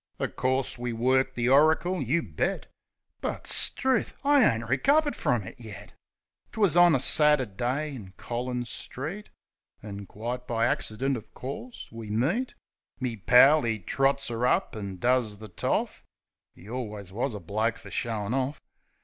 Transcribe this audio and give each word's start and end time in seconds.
O' 0.19 0.27
course 0.27 0.79
we 0.79 0.93
worked 0.93 1.35
the 1.35 1.47
oricle; 1.49 2.01
you 2.01 2.23
bet 2.23 2.65
I 2.65 2.69
But, 3.21 3.45
struth, 3.45 4.15
I 4.23 4.43
ain't 4.43 4.67
recovered 4.67 5.15
frum 5.15 5.43
it 5.43 5.59
yet! 5.59 5.93
'Twas 6.51 6.75
on 6.75 6.95
a 6.95 6.97
Saturdee, 6.99 7.95
in 7.95 8.13
CoUuns 8.17 8.65
Street, 8.65 9.29
An'— 9.83 10.07
quite 10.07 10.47
by 10.47 10.65
accident, 10.65 11.17
o' 11.17 11.21
course— 11.21 11.91
we 11.91 12.09
meet. 12.09 12.55
Me 12.99 13.15
pal 13.15 13.63
'e 13.67 13.77
trots 13.77 14.31
'er 14.31 14.47
up 14.47 14.75
an' 14.75 14.97
does 14.97 15.37
the 15.37 15.49
toff— 15.49 16.03
'E 16.57 16.65
alius 16.67 17.11
wus 17.11 17.35
a 17.35 17.39
bloke 17.39 17.77
fer 17.77 17.91
showin' 17.91 18.33
off. 18.33 18.59